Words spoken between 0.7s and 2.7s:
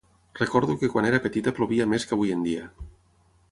que quan era petita plovia més que avui en dia.